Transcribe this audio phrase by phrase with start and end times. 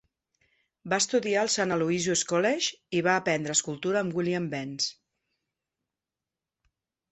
[0.93, 4.91] Va estudiar al Saint Aloysius College i va aprendre escultura amb William Behnes.